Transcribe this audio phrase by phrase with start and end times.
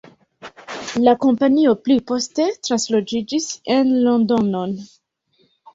[1.07, 4.77] La kompanio pli poste transloĝiĝis en Londonon.